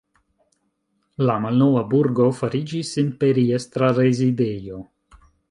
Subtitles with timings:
[1.29, 4.83] La malnova burgo fariĝis imperiestra rezidejo.